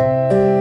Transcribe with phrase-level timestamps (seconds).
[0.00, 0.57] Música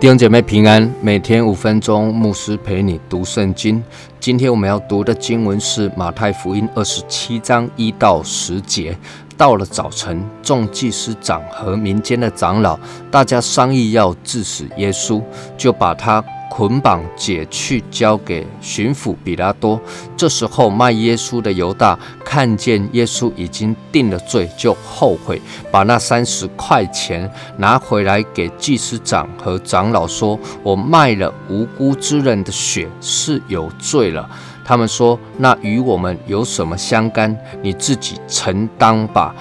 [0.00, 3.84] 弟兄姐妹平安，每天五分钟，牧师陪你读圣经。
[4.18, 8.96] 今天我们要读的经文是马太福音二十七章一到十节。
[9.36, 12.80] 到了早晨，众祭司长和民间的长老，
[13.10, 15.22] 大家商议要致死耶稣，
[15.58, 16.24] 就把他。
[16.50, 19.80] 捆绑解去，交给巡抚比拉多。
[20.16, 25.40] 这时候卖耶稣的犹大看见耶稣已经定了罪，就后悔，
[25.70, 34.28] 把那三十块钱拿回来给祭司长和长老说：“我卖了无辜之人的血是有罪了。”
[34.66, 37.34] 他们说：“那与我们有什么相干？
[37.62, 39.34] 你自己承担吧。”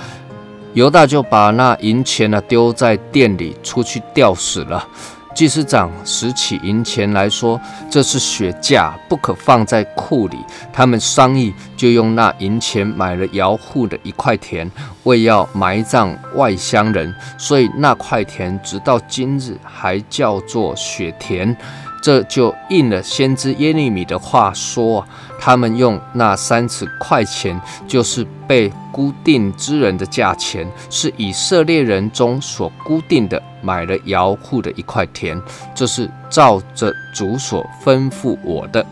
[0.75, 4.87] 犹大就把那银钱呢丢在店里，出去吊死了。
[5.35, 10.37] 祭司长拾起银钱来说：“这是血价，不可放在库里。”
[10.73, 14.69] 他们商议，就用那银钱买了窑户的一块田，
[15.03, 21.55] 为要埋葬外乡人，所以那块田直到今日还叫做血田。
[22.01, 25.05] 这就应了先知耶利米的话说
[25.39, 35.41] ：“他们用那三十块钱，就是被固定之人的价钱，是以色列人中所固定的，买了窑户的一块田。
[35.73, 38.85] 这是照着主所吩咐我的。”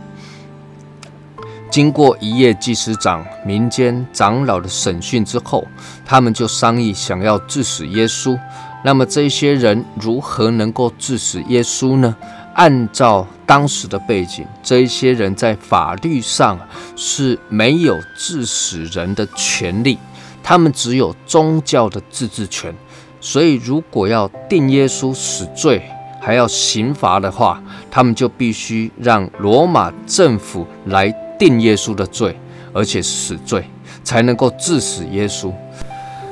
[1.69, 5.67] 经过一夜祭司长、民间长老的审讯之后，
[6.05, 8.39] 他们就商议想要致死耶稣。
[8.83, 12.15] 那么这些人如何能够致死耶稣呢？
[12.57, 16.59] 按照当时的背景，这一些人在法律上
[16.95, 19.99] 是没有致死人的权利，
[20.41, 22.73] 他们只有宗教的自治权。
[23.21, 25.83] 所以，如果要定耶稣死罪，
[26.19, 32.35] 还要刑罚的话，他们就必须让罗马政府来定耶稣的罪，
[32.73, 33.63] 而且死罪，
[34.03, 35.53] 才能够致死耶稣。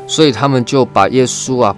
[0.07, 1.75] 所以，他们就把耶稣啊。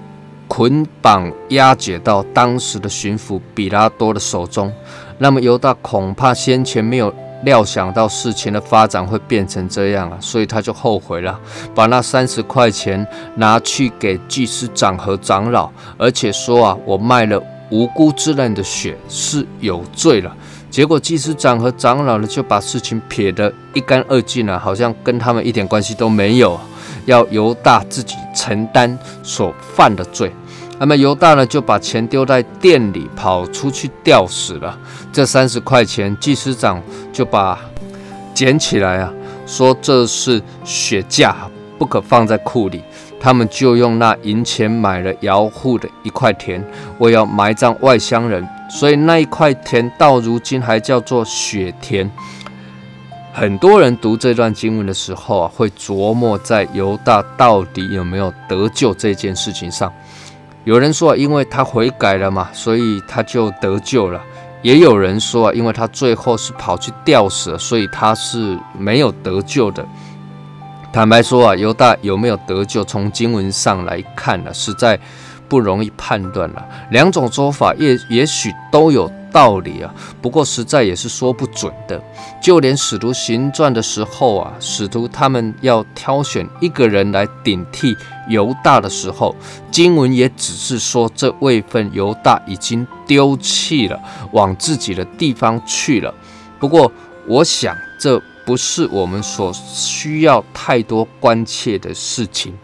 [0.57, 4.73] 捆绑押解到当时的巡抚比拉多的手中，
[5.19, 7.13] 那么犹大恐怕先前没有
[7.43, 11.39] 料想到事情的发展会变成这样啊，所以他就后悔了，
[11.75, 17.39] 把那三十块钱拿去给祭司长和长老，而且说啊，我卖了
[17.69, 20.35] 无辜之人的血是有罪了。
[20.71, 26.59] 结果祭司长和长老呢就把事情撇得一干二净了，好像跟他们一点关系都没有。
[27.05, 30.29] 要犹大自己承担所犯的罪，
[30.79, 34.77] 那么犹大呢就把钱丢在店里，跑出去吊死了。
[35.11, 37.59] 这三十块钱，祭司长就把
[38.33, 39.11] 捡起来啊，
[39.45, 41.35] 说这是血价，
[41.79, 42.83] 不可放在库里。
[43.19, 46.63] 他们就用那银钱买了窑户的一块田，
[46.99, 52.09] 我要埋葬外乡人，所以那一块田到如今还叫做血田。
[53.33, 59.91] 很多人读这段经文的时候啊，会琢磨在犹大到底有没有得救这件事情上。
[60.67, 64.19] 有人说啊，因为他悔改了嘛，所以他就得救了；
[64.61, 69.85] 也有人说啊，因为他最后是跑去吊死，所以他是没有得救的。
[70.91, 74.99] 坦白说啊，犹大有没有得救，从经文上来看呢，实在
[75.47, 76.65] 不容易判断了。
[76.91, 79.09] 两种说法也也许都有。
[79.37, 82.01] 道理啊，不过实在也是说不准的。
[82.41, 87.95] 就连使徒行传的时候啊，使徒他们要挑选一个人来顶替
[88.27, 89.35] 犹大的时候，
[89.69, 93.99] 经文也只是说这位份犹大已经丢弃了，
[94.31, 96.11] 往自己的地方去了。
[96.57, 96.91] 不过，
[97.27, 102.55] 我想这不是我们所需要太多关切的事情。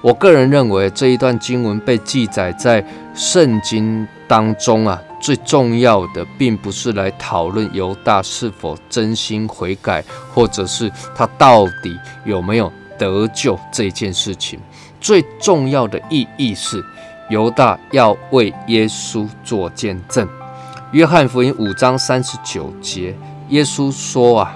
[0.00, 2.86] 我个人认为这一段经文被记载在
[3.16, 5.02] 圣经当中啊。
[5.24, 10.04] 最重要的，并不是来讨论犹大是否真心悔改，
[10.34, 14.60] 或者是他到底有没有得救这件事情。
[15.00, 16.84] 最重要的意义是，
[17.30, 20.28] 犹大要为耶稣做见证。
[20.92, 23.16] 约翰福音五章三十九节，
[23.48, 24.54] 耶稣说：“啊，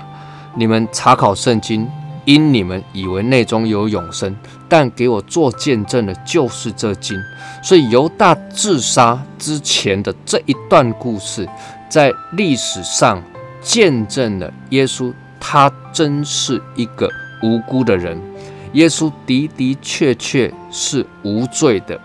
[0.55, 1.91] 你们查考圣经。”
[2.29, 4.37] 因你们以为内中有永生，
[4.69, 7.19] 但给我做见证的，就是这经。
[7.63, 11.49] 所以犹大自杀之前的这一段故事，
[11.89, 13.23] 在历史上
[13.63, 15.11] 见证了耶稣，
[15.41, 17.09] 他真是一个
[17.43, 18.21] 无辜的人。
[18.75, 21.99] 耶稣的的确确是无罪的。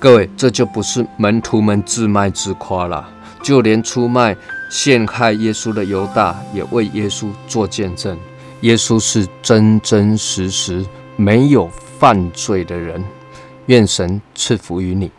[0.00, 3.08] 各位，这就不是门徒们自卖自夸了。
[3.44, 4.36] 就连出卖
[4.68, 8.18] 陷害耶稣的犹大，也为耶稣做见证。
[8.62, 10.84] 耶稣是真真实实
[11.16, 11.68] 没有
[11.98, 13.04] 犯罪的人，
[13.66, 15.10] 愿神赐福于你。